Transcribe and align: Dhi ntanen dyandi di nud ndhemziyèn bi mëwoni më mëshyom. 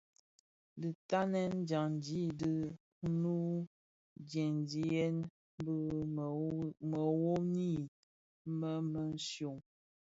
Dhi 0.79 0.89
ntanen 0.97 1.53
dyandi 1.67 2.19
di 2.39 2.51
nud 3.21 3.65
ndhemziyèn 4.21 5.17
bi 5.63 5.75
mëwoni 6.93 7.71
më 8.59 8.71
mëshyom. 8.91 9.57